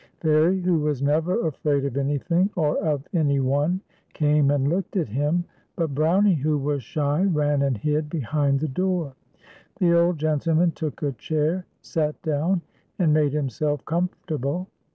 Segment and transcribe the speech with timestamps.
[0.19, 3.79] Fairie, who was never afraid of anything, or of any one,
[4.13, 5.43] came and looked at him;
[5.75, 9.13] but Brownie, who was shy, ran and hid behind the door.
[9.77, 12.63] The old gentleman took a chair, sat down,
[12.97, 14.69] and made himself comfortable.